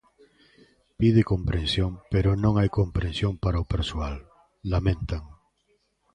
Pide 0.99 1.21
comprensión 1.31 1.91
pero 2.13 2.29
non 2.43 2.53
hai 2.59 2.69
comprensión 2.79 3.33
para 3.43 3.63
o 3.63 3.69
persoal, 3.73 4.15
lamentan. 4.71 5.23